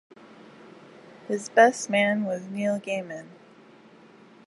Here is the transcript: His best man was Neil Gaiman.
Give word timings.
His 1.27 1.47
best 1.49 1.87
man 1.87 2.23
was 2.23 2.47
Neil 2.47 2.79
Gaiman. 2.79 3.27